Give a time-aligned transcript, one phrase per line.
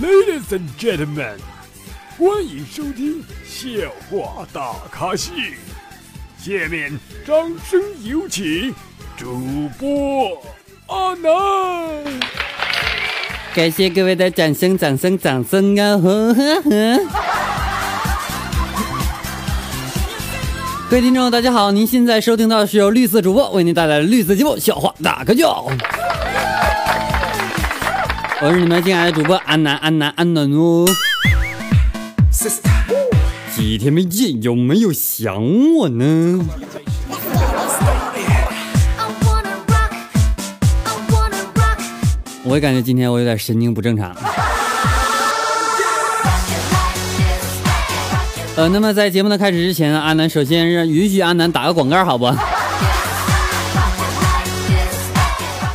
[0.00, 1.36] Ladies and gentlemen，
[2.16, 3.68] 欢迎收听笑
[4.08, 5.30] 话大咖秀。
[6.38, 7.36] 下面掌
[7.68, 8.74] 声有请
[9.14, 10.40] 主播
[10.86, 12.02] 阿南。
[13.54, 15.98] 感谢各位的掌声，掌声，掌声啊！
[15.98, 17.00] 呵呵呵。
[20.88, 25.70] 各位听众，大家好，您现在收听到的是由绿色主播为您带来的绿色节目《笑话大咖秀》。
[28.42, 30.86] 我是你们敬爱的主播安南，安南，安南哦。
[33.54, 35.34] 几天没见，有没有想
[35.74, 36.40] 我呢？
[42.42, 44.16] 我也感觉今天我有点神经不正常。
[48.56, 52.24] 呃，那么在节目的开始之前，阿南首先让允许阿南打个广告，好不？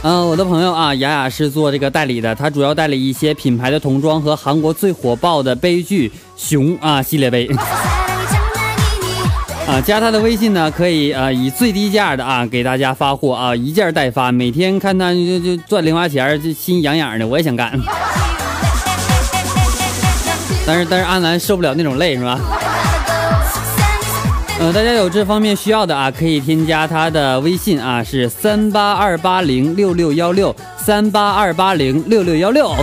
[0.07, 7.49] 嗯，我的朋友啊，雅雅是做这个代理的，她主要代理一些品牌的童装和韩国最火爆的悲剧熊啊系列杯。
[9.67, 17.71] 啊，加他的微信呢，可以啊，以最低价的啊给大家发货啊，一件代发，每天看他就就赚零花钱，就心痒痒的，我也想干。
[20.67, 22.39] 但是但是阿南受不了那种累，是吧？
[24.73, 32.75] 大家有这方面需要的啊，可以添加他的微信啊，是三八二八零六六幺六三八二八零六六幺六。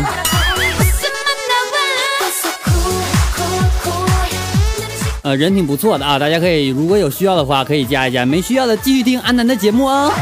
[5.23, 10.13] 呃，人挺不错的啊，大家可以如果有需要的话可以加一加，没需要的继续听安南的节目哦。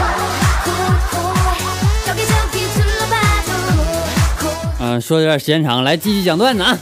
[4.81, 6.77] 嗯，说有点时间长，来继续讲段子啊。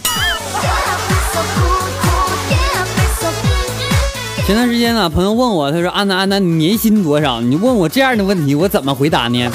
[4.48, 7.38] 前段时间呢，朋友问我，他说安南安南，你年薪多少？
[7.38, 9.46] 你问我这样的问题，我怎么回答呢？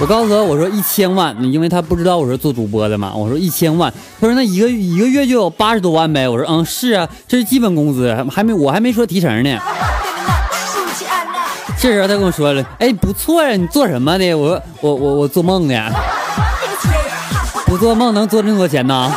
[0.00, 3.12] 我告诉他，我说一千万，因为他不知道我是做主播的嘛。
[3.14, 6.26] 我说一千万，他说那一个一个月就有八十多万呗。
[6.26, 9.58] 我说嗯是啊，这是基本工资，还没我还没说提成呢。
[11.78, 14.34] 这时候他跟我说了，哎不错呀，你做什么的？
[14.34, 15.92] 我说我我我做梦的，
[17.66, 19.12] 不做梦能做这么多钱呢？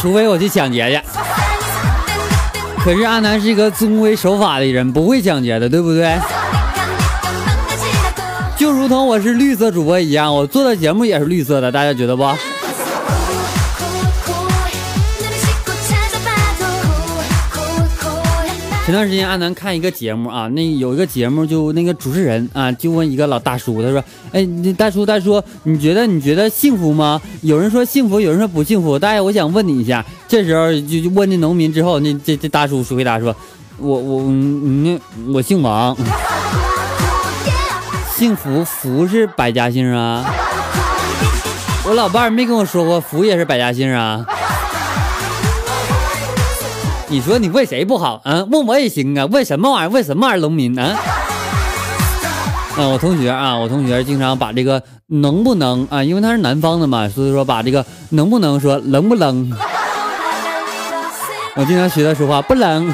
[0.00, 1.00] 除非我去抢劫去。
[2.84, 6.14] 可是阿南是一个遵规守法的人，不会抢劫的，对不对？
[8.58, 12.22] 就如同我是绿色主播一样，我做的节目也是绿色的，大家觉得不？
[18.84, 24.46] 前段时间阿南看一个节目啊，那有一个节目就那个主持人啊，就问一个老大叔，他说：“哎，
[24.76, 27.18] 大叔大叔，你觉得你觉得幸福吗？
[27.40, 28.98] 有人说幸福，有人说不幸福。
[28.98, 30.04] 大爷，我想问你一下。
[30.28, 33.34] 这时候就就问那农民之后，那这这大叔回答说：
[33.78, 35.00] 我我嗯
[35.32, 35.96] 我姓王。”
[38.14, 40.30] 幸福福是百家姓啊，
[41.86, 44.22] 我老伴儿没跟我说过福也是百家姓啊。
[47.14, 48.44] 你说你问谁不好啊？
[48.50, 49.24] 问我也行啊。
[49.26, 49.88] 问什么玩意儿？
[49.88, 50.40] 问什么玩意儿？
[50.40, 50.98] 农民啊？
[52.76, 59.48] 啊，我同学啊，我同学经常把这个能不能啊，因为他是南方的嘛，所以说把这个能不能说冷不冷？
[61.54, 62.92] 我经常学他说话，不冷。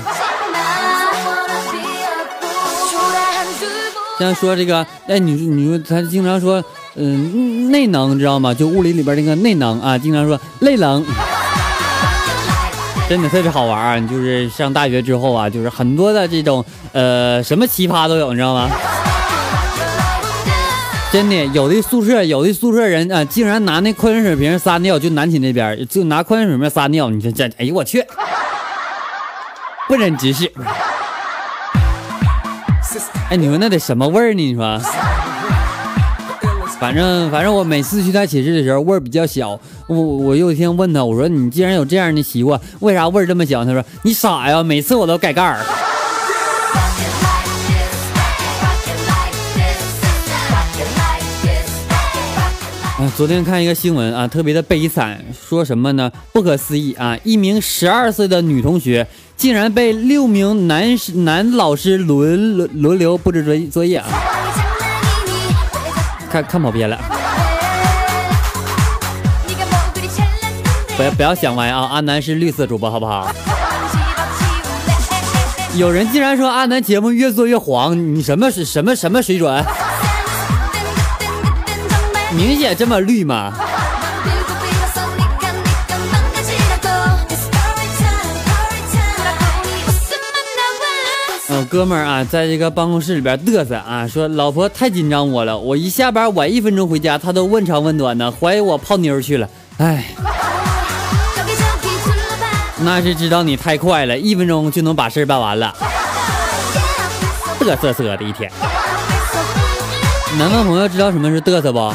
[4.19, 6.63] 像说这个，哎，你你说他经常说，
[6.97, 8.53] 嗯，内能知道吗？
[8.53, 11.03] 就物理里边那个内能啊，经常说内冷，
[13.11, 14.01] 真的特别好玩儿。
[14.07, 18.69] 就是上大学之后啊，就是很多的这种呃什么奇葩都有，你知道吗？
[21.11, 28.07] 真的，有的宿舍有的宿舍人啊，竟然拿那矿泉水瓶撒尿，就南寝那边就拿矿泉水瓶撒尿，你说这，哎呦我去，
[29.89, 30.49] 不忍直视。
[33.29, 34.41] 哎，你说那得什么味儿呢？
[34.41, 34.81] 你说，
[36.81, 39.51] 反正反正我每次去他寝室的时候味儿比较小。
[39.87, 43.63] 我我有一天问他，我说你既然有这样的习惯，为啥味儿这么小？
[43.67, 45.59] 他说你傻呀，每次我都盖盖儿。
[52.99, 56.11] 啊， 昨天看一个新闻啊，特别的悲惨，说什么呢？
[56.33, 57.19] 不可思议啊！
[57.25, 59.07] 一名十二岁的女同学
[59.37, 64.07] 竟然被六名男男老师轮轮轮流布置作作业啊！
[66.31, 66.97] 看看跑偏了，
[70.97, 71.89] 不要不要想歪啊！
[71.91, 73.27] 阿南是绿色主播，好不好？
[75.75, 79.65] 有人竟然说阿南节目越做越黄，你什么是什么什么水准？
[82.33, 83.53] 明显这么绿吗？
[91.71, 99.49] 哥们儿啊，在这个办公室里边嘚瑟啊，说老婆太紧张我了，我一下班晚一分钟回家，她都问长问短的，怀疑我泡妞去了。
[99.79, 100.05] 哎，
[102.79, 105.73] 那是知道你太快了，一分钟就能把事儿办完了。
[107.61, 108.51] 嘚瑟瑟的一天，
[110.37, 111.95] 男方朋友知道什么是嘚瑟不？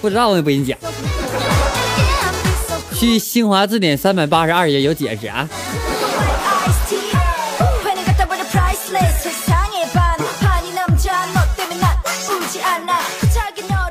[0.00, 0.78] 不知道我也不给你讲。
[2.98, 5.48] 去新华字典三百八十二页有解释啊。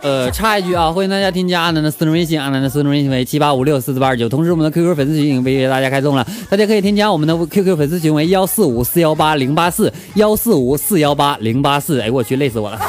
[0.03, 4.27] 呃，插一句啊，欢迎大家添加阿南的私人微信，阿南的私人微信为七八五六四四八二九。
[4.27, 12.01] 同时，我们的 QQ 粉丝群已经为大家开通了，大家可以添加我们的 QQ 粉丝群为幺四五四幺八零八四幺四五四幺八零八四。
[12.01, 12.79] 哎，我去，累死我了。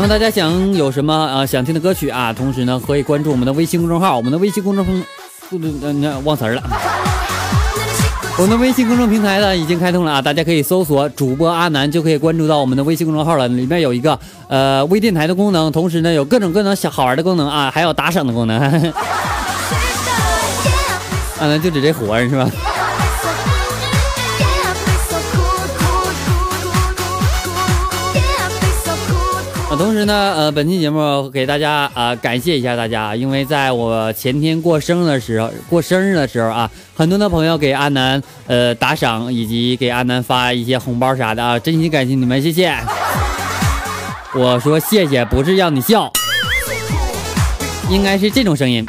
[0.00, 2.32] 那么大家想有什么呃想听的歌曲啊？
[2.32, 5.04] 同时呢，可以关注我们的微信公众号，我们的微信公众平，
[5.82, 6.62] 嗯，忘词儿了。
[8.38, 13.46] 我们的微信公众平台呢已经开通了啊，大家可以搜索主播阿南，就可以关注到我们的微信公众号了。
[13.48, 14.18] 里面有一个
[14.48, 18.58] 呃微电台的功能，同时呢有各种各种小好玩的功能啊，还有打赏的功能。
[21.40, 22.48] 阿南就指这活是吧？
[29.80, 42.76] 同时呢，呃，本期节目给大家啊感谢一下大家，因为在我前天过生日的时候，过生日的时候啊，很多的朋友给阿南呃打赏，以及给阿南发一些红包啥的啊，真心感谢你们，谢谢。
[44.34, 46.12] 我说谢谢，不是让你笑，
[47.88, 48.86] 应该是这种声音。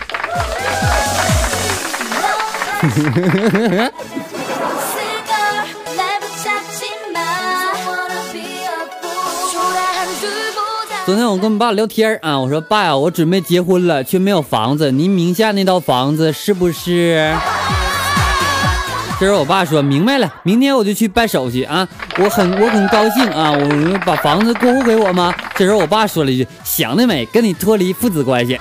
[11.04, 17.36] 昨天我跟我爸聊天啊，我说爸呀，我准备结婚了，却没有房子，您名下那套房子是不是？
[19.20, 21.88] 这时候我爸说明白了，明天我就去办手续啊，
[22.20, 25.34] 我很我很高兴啊，我把房子过户给我吗？
[25.56, 28.60] 这时候我爸说了一句，想得美，跟你脱离父子关系，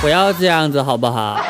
[0.00, 1.40] 不要这样子好不好？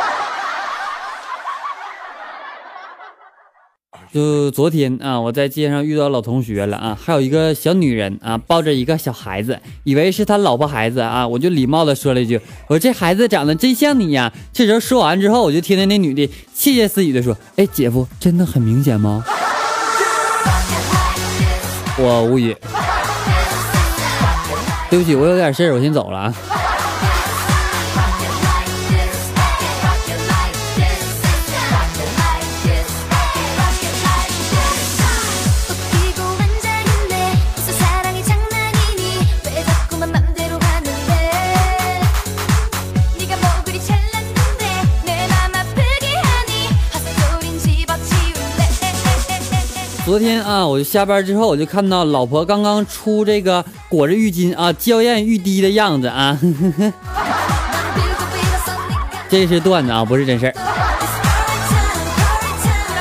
[4.17, 19.23] 就昨天啊，我在街上遇到老同学了啊，还有一个小女人啊，抱着一个小孩子，以为是他老婆孩子啊，我就礼貌的说了一句：“我说这孩子长得真像你呀。”这时候说完之后，我就听见那女的窃窃私语的说：“哎，姐夫，真的很明显吗？”
[22.01, 22.57] 我无语，
[24.89, 26.35] 对不起，我有点事，我先走了啊。
[50.07, 56.39] 昨天啊，我就下班之后，我就看到老婆刚刚出这个裹着浴巾啊，娇艳欲滴的样子啊。
[59.29, 60.55] 这是段子啊，不是真事儿。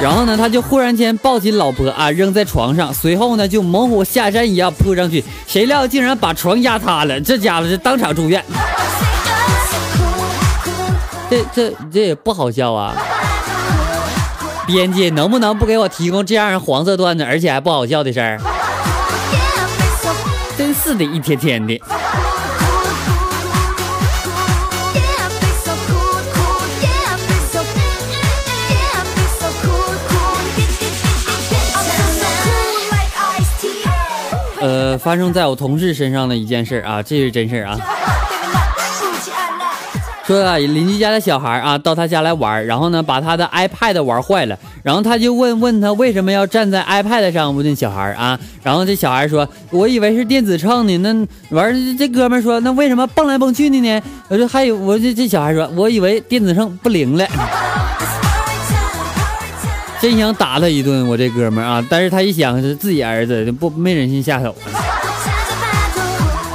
[0.01, 8.43] 然后呢，他就忽然间抱起老婆啊，扔在床上，随后呢，就猛虎下山一样扑上去，谁料竟然把床压塌了，这家伙是当场住院。
[11.29, 12.95] 这这这也不好笑啊。
[14.67, 18.39] 编辑能不能不给我提供这样黄色段子，而且还不好笑的事儿？
[20.57, 21.79] 真是的，一天天的。
[34.61, 37.77] 呃，发生在我同事身上的一件事啊，这是真事儿啊。
[40.25, 47.55] 说啊，邻居家的小孩啊，到他家来玩，然后呢，把他的 iPad 玩坏了，然后他就问问他为什么要站在 iPad 上？
[47.55, 50.97] 问小孩啊，然后这小孩说，我以为是电子秤呢。
[50.97, 54.01] 那完这哥们说，那为什么蹦来蹦去的呢？
[54.27, 57.27] 我说还有，我这这小孩说，我以为电子秤不灵了。
[60.01, 64.55] 真想打他一顿，我这哥们啊，但是他一想是自己儿子，不没忍心下手。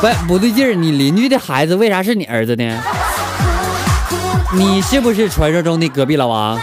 [0.00, 2.82] 不不对劲儿，你邻居的孩子为啥是你儿子呢？
[4.52, 6.58] 你是不是传说中的隔壁老王？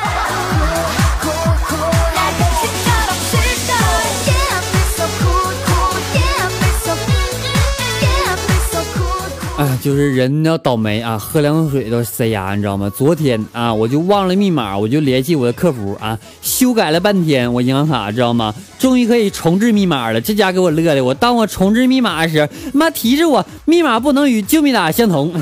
[9.58, 12.92] 哎，就是人要倒霉啊，喝凉水都塞牙，你知道吗？
[12.96, 18.54] 昨天啊，我就忘了密码，我就联系我的客服啊，修改了半天我银行卡，知道吗？
[18.78, 25.34] 终于可以重置密码了，这家给我乐的，我当我重置密码时，妈提示我密码不能与旧密码相同。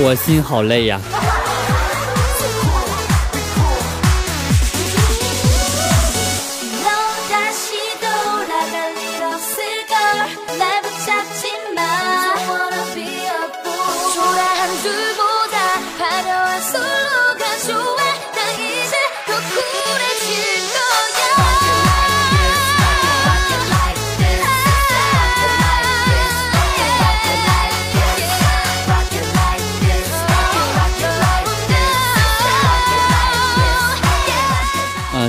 [0.00, 1.00] 我心好累呀。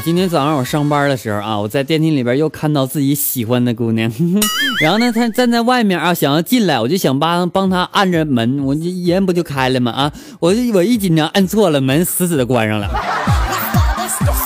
[0.10, 4.12] 今天早上我上班的时候啊，我在电梯里边又看到自己喜欢的姑娘，
[4.82, 9.92] 然后呢，她站在外面啊，想要进来，我就想帮帮她按着门，我就人不就开了吗？
[9.92, 12.90] 啊，我就我一紧张按错了，门死死的关上了。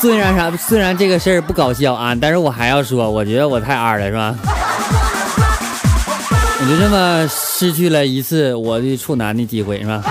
[0.01, 4.35] 虽然啥，虽然这个事儿不搞笑啊，但是我还要说，我觉得我太二了，是吧？
[6.59, 10.03] 我就这么失去了一次我的处男的机会，是吧？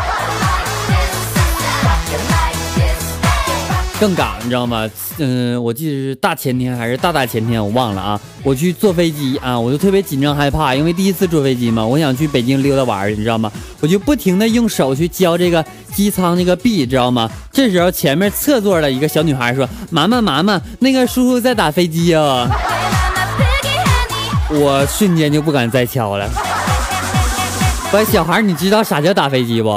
[4.02, 4.90] 更赶，你知道吗？
[5.18, 8.21] 嗯，我记得是大前天还是大大前天，我忘了啊。
[8.42, 13.49] 我去坐飞机啊，我就特别紧张害怕，因为第一次坐飞机嘛，我想去北京溜达玩去，你知道吗？
[13.78, 17.30] 我就不停的用手去交这个机舱那个币，知道吗？
[17.52, 22.50] 这时候前面侧座的一个小女孩说：“妈妈妈妈，那个叔叔在打飞机啊！”
[24.50, 26.28] 我瞬间就不敢再敲了。
[27.92, 29.71] 喂，小孩，你知道啥叫打飞机不？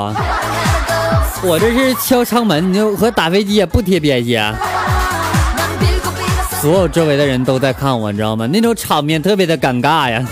[1.48, 4.40] 我这是敲舱门，你和打飞机也不贴边系。
[6.60, 8.48] 所有周围的人都在看我，你知道吗？
[8.48, 10.26] 那种场面特别的尴尬呀。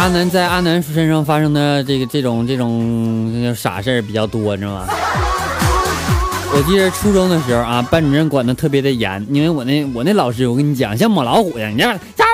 [0.00, 4.86] 阿南在阿南身上发生的这个这种这种傻事儿比较多，你知道吗？
[6.54, 12.00] 我记得初中的时候啊，班主任管的特别的严，因为我那我那老师，我跟你讲，像母老虎一样，你知道吗？
[12.16, 12.24] 啥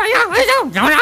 [0.88, 0.96] 啥？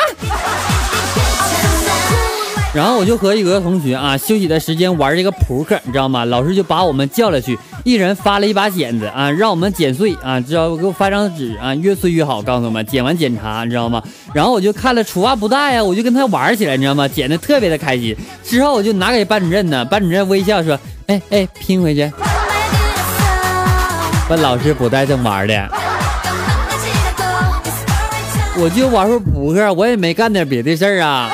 [2.74, 6.24] 然后我就和一个同学啊，休息的时间玩这个扑克，你知道吗？
[6.24, 14.02] 老师就把我们叫了去，一人发了一把剪子啊，让我们剪碎啊，知道给我发张纸啊，越碎越好，告诉我们剪完检查，你知道吗？
[14.32, 17.06] 然后我就看了处罚不大呀，我就跟他玩起来，你知道吗？
[17.06, 18.16] 剪的特别的开心。
[18.42, 20.76] 之后我就拿给班主任呢，班主任微笑说
[21.06, 22.10] ：“哎哎，拼回去。”
[24.28, 25.68] 问老师不带这么玩的，
[28.58, 31.30] 我就玩会扑克，我也没干点别的事儿啊。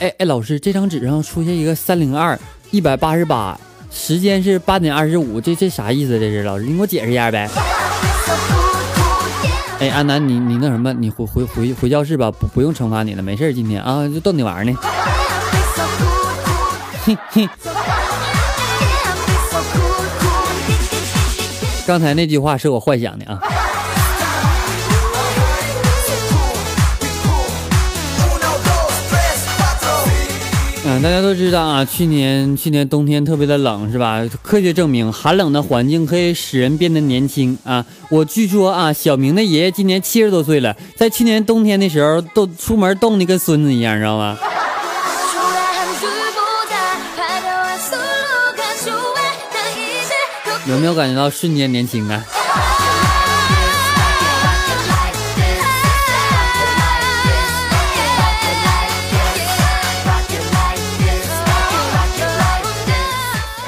[0.00, 2.38] 哎哎，老师，这张纸上出现一个三零二
[2.70, 3.58] 一百八十八，
[3.90, 6.18] 时间是八点二十五，这这啥意思？
[6.18, 7.46] 这是老师，你给我解释一下呗。
[9.78, 14.74] 哎，安南，你你那什么，你回回回回教室吧，不不用惩罚你了，没事今天啊，就逗你玩呢。
[17.04, 17.46] 嘿嘿。
[21.86, 23.38] 刚才那句话是我幻想的啊。
[31.02, 34.22] 大家都知道啊，去年去年冬天特别的冷，是吧？
[34.42, 37.84] 科学证明，寒冷的环境可以使人变得年轻啊。
[38.10, 44.36] 我据说啊，小明的爷爷今年七十多岁了，在去年冬天的时候都出门冻得跟孙子一样，你知道吗？
[50.66, 52.22] 有没有感觉到瞬间年轻啊？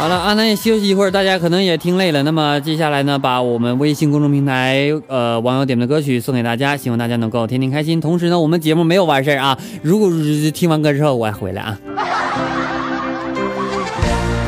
[0.02, 2.24] 好了，阿南也休息一会儿，大家可能也听累了。
[2.24, 8.00] 那么接下来呢，把我们微信公众平台呃网友点的歌曲送给大家，希望大家能够天天开心。
[8.00, 10.10] 同时呢，我们节目没有完事儿啊，如果
[10.52, 11.78] 听完歌之后我还回来啊，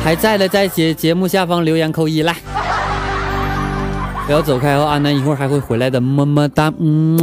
[0.03, 2.35] 还在的在节节目下方留言扣一来，
[4.25, 7.17] 不要走开哦，阿南一会儿还会回来的，么么哒，嗯。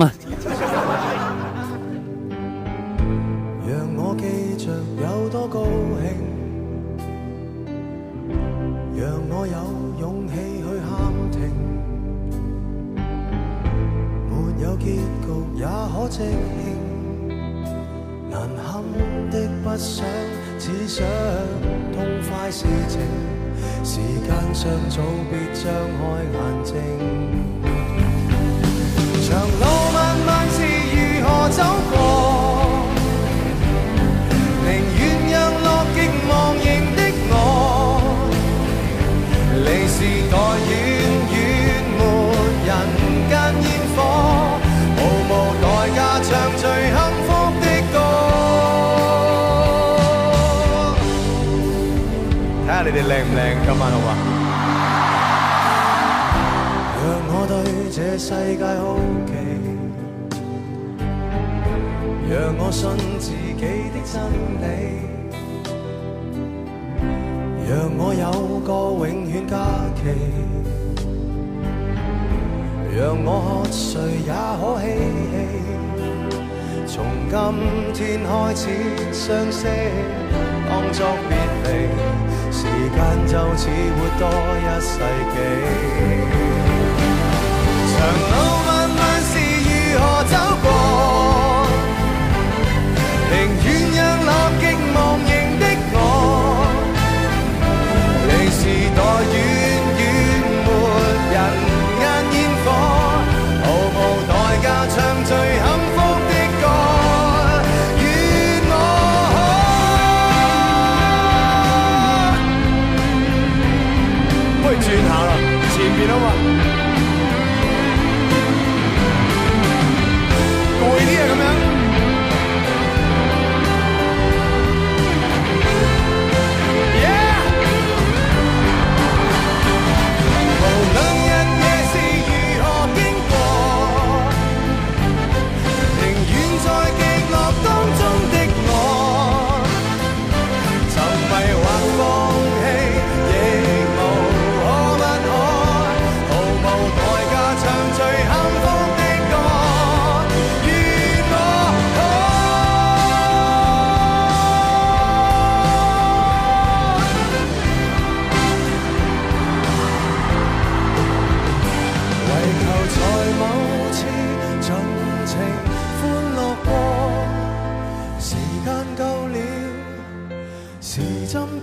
[53.13, 54.09] 靚唔靚今晚好嘛？
[56.97, 57.55] 讓我對
[57.93, 58.97] 這世界好
[59.29, 59.33] 奇，
[62.31, 62.81] 讓我信
[63.19, 64.17] 自己的真
[64.63, 64.65] 理，
[67.69, 68.25] 讓我有
[68.61, 69.53] 個永遠假
[70.01, 70.03] 期，
[72.97, 73.93] 讓我喝醉
[74.25, 74.85] 也可嬉
[75.29, 75.35] 戲。
[76.87, 76.97] 從
[77.29, 77.33] 今
[77.93, 78.65] 天開始
[79.13, 79.61] 相識，
[80.67, 81.31] 當作別
[81.67, 81.69] 離，
[82.83, 82.99] 时间
[83.29, 84.27] 就似活多
[84.59, 84.99] 一世
[85.33, 85.37] 纪，
[87.93, 87.97] 长
[88.33, 88.35] 路
[88.67, 89.71] 漫漫是如
[90.01, 90.67] 何走过？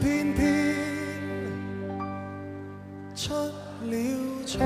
[0.09, 0.75] 偏偏
[3.15, 3.51] 出了
[4.43, 4.57] 錯。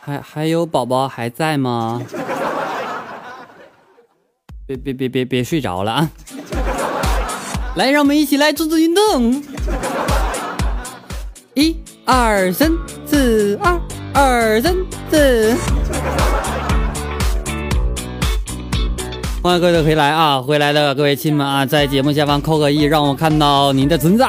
[0.00, 2.00] 还还有宝宝还在吗？
[4.66, 6.10] 别别别别别睡着了啊！
[7.76, 9.42] 来，让我们一起来做做运动。
[11.52, 12.72] 一二三
[13.04, 13.78] 四，二
[14.14, 14.74] 二三
[15.10, 15.54] 四。
[19.42, 20.40] 欢迎各位的回来啊！
[20.40, 24.26] 回来的各位亲们啊，在节目下方扣个一，让我看到您的存在。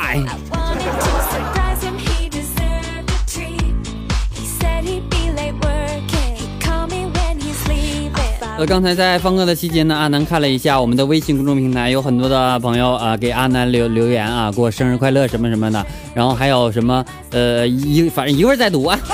[8.58, 18.98] 呃，刚才在放歌的期间呢，阿南看了一下我们的微信公众平台，有很多的朋友啊、给阿南留留言啊，给我生日快乐什么什么的，然后还有什么呃一反正一会儿再读啊。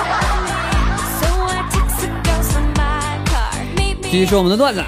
[4.10, 4.82] 继续说我们的段子。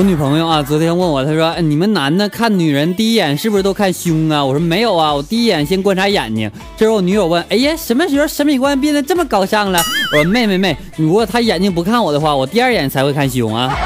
[0.00, 9.78] 我女朋友啊，昨天问我，她说：“哎你们男的看女人第一眼是不是都看胸啊？”我说：“没有啊，我第一眼先观察眼睛。”这时候我女友问：“哎呀，什么时候审美观变得这么高尚了？”
[10.10, 13.76] 我说：“妹妹妹，如果她眼睛不看我的话，我第二眼才会看胸啊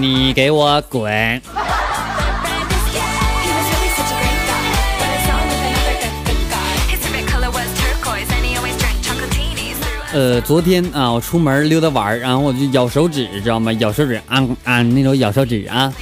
[0.00, 1.40] 你给我滚！”
[10.12, 13.70] 呃，昨天啊，我出门溜达玩儿，然后我就咬手指，知道吗？
[13.74, 15.92] 咬手指，啊啊，那种咬手指啊。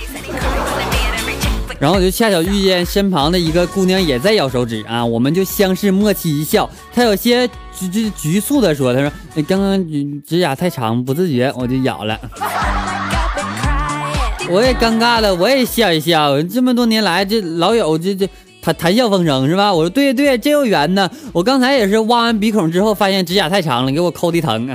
[1.78, 6.68] 然后我就恰巧遇见身旁的一个姑娘也在咬手指啊，我们就相视默契一笑。
[6.94, 12.18] 她有些局局局促的说：“她说，哎，刚刚指指甲太长，不自觉我就咬了。
[14.48, 16.40] 我也尴尬了，我也笑一笑。
[16.42, 18.28] 这么多年来，这老友这这
[18.66, 19.72] 谈谈笑风生是吧？
[19.72, 21.09] 我说对对，真有缘呢。
[21.33, 24.66] 我刚才也是挖完鼻孔之后，发现指甲太长了，给我抠的疼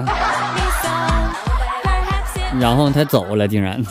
[2.58, 3.84] 然后他走了，竟然。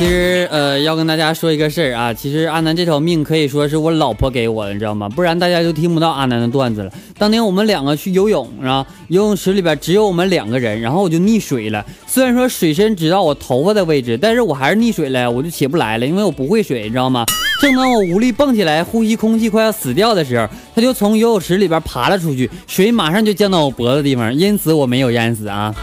[0.00, 5.06] 其实呃，要跟大家说一个事儿啊，其实阿南这条命可以说是我老婆给我的，你知道吗？
[5.10, 6.90] 不然大家就听不到阿南的段子了。
[7.18, 11.84] 当年我们两个去游泳，啊，游泳池里边只有我们两个人，然后我就溺水了。
[12.06, 17.26] 虽然说水深直到我头发的位置，但是我还是溺水了，我就起不来了，因为我不会水，你知道吗？
[17.60, 25.74] 正当我无力蹦起来，呼吸空气快要死掉的时候，他就从游泳池里边爬了出去，水马上就降到我脖子地方，因此我没有淹死啊。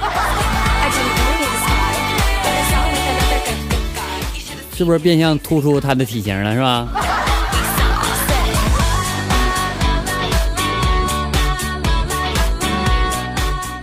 [4.78, 6.88] 是不是变相突出他的体型了，是吧？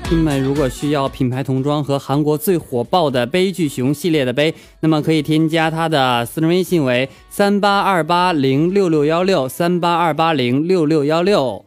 [0.09, 11.65] 你们如果需要品牌童装和韩国最火爆的悲剧熊系列的杯，那么可以添加他的私人微信为三八二八零六六幺六三八二八零六六幺六。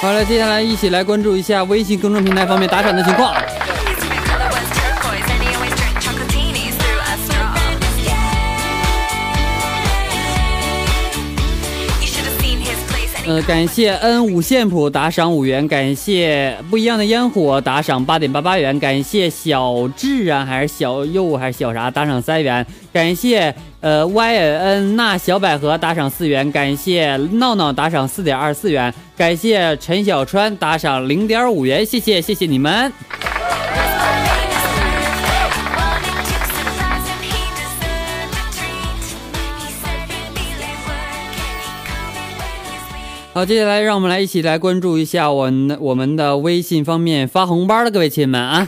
[0.00, 3.34] 好了，接下来一起来关注一下微信公众平台方面打赏的情况。
[13.26, 32.92] 呃，感谢 N 五线谱打赏五元，感谢不一样的烟火打赏八点八八元，感谢小智啊还是小右还是小啥打赏三元，感谢呃 Y N 那小百合打赏四元，感谢闹闹打赏四点二四元，感谢陈小川打赏零点五元，谢谢谢谢你们。
[43.36, 48.66] 好，接下来让我们来一起来关注一下我们我们的微信方面发红包的各位亲们啊。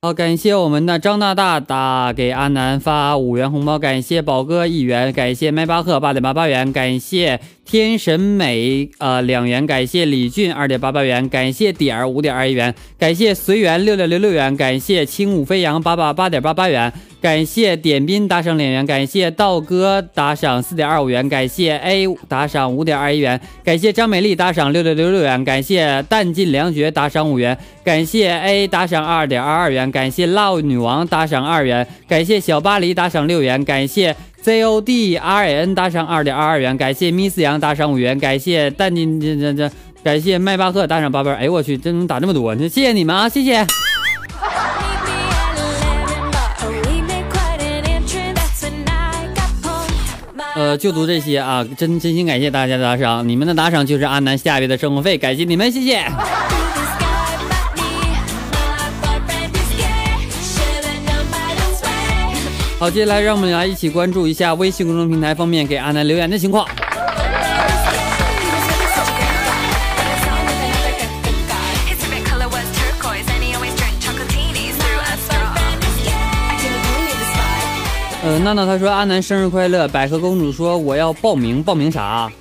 [0.00, 16.92] 好，感谢我们的张大大打给阿南发五元红包，感谢宝哥一元，感谢麦巴赫八点八八元，感谢天神美呃两元，感谢李俊二点八八元，感谢点儿五点二一元，感谢随缘六六六六元，感谢轻舞飞扬八八八点八八元，
[17.24, 43.64] 感谢点兵打赏两元，感谢道哥打赏四点二五元，感谢 A 打赏五点二一元，感谢张美丽打赏六六六六元，感谢弹尽粮绝打赏五元，感谢 A 打赏二点二二元，感谢 Love 女王打赏二元，感谢小巴黎打赏六元，感谢 ZOD R N 打赏二点二二元，感谢 Miss 杨打赏五元，感谢弹尽这这这，感谢迈巴赫打赏八分，哎我去，这能打这么多，谢谢你们啊，谢谢。
[50.64, 56.02] 呃，就读这些啊，真真心感谢大家的打赏，你们的打赏就是阿南下个月的生活费，感谢你们，谢谢。
[62.78, 66.66] 好，接下来让我们来一起关注一下微信公众平台方面给阿南留言的情况。
[78.24, 82.32] 呃，娜娜她说阿南生日快乐，百合公主说我要报名，报名啥？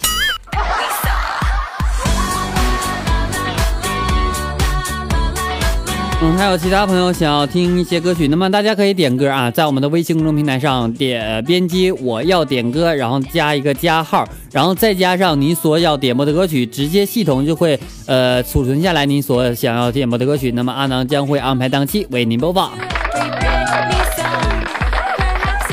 [6.21, 22.71] 嗯，还有其他朋友想要听一些歌曲，那么大家可以点歌啊，在我们的微信公众平台上点编辑我要点歌，然后加一个加号，然后再加上你所要点播的歌曲，直接系统就会呃储存下来你所想要点播的歌曲，那么阿南将会安排档期为您播放。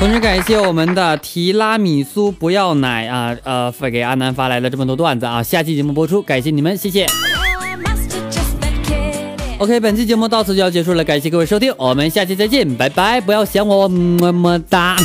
[0.01, 7.05] 同时感谢我们的提拉米苏不要奶啊，呃，发给阿南发来了这么多段子啊，下期节目播出，感谢你们，谢谢。
[9.59, 14.97] OK，本期节目到此就要结束了，感谢各位收听，我们下期再见，拜拜，不要想我，么么哒。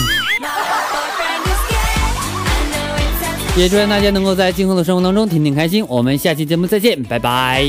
[3.54, 7.66] 也祝愿大家能够在今后的生活当中天天开心，我们下期节目再见，拜拜。